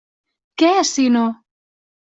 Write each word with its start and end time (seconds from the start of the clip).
Què, 0.63 0.71
si 0.95 1.07
no? 1.19 1.27